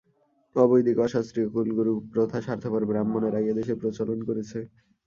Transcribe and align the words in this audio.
অবৈদিক 0.55 0.97
অশাস্ত্রীয় 0.99 1.47
কুলগুরুপ্রথা 1.53 2.39
স্বার্থপর 2.45 2.81
ব্রাহ্মণেরাই 2.89 3.49
এদেশে 3.51 3.73
প্রচলন 3.81 4.19
করেছে। 4.27 4.59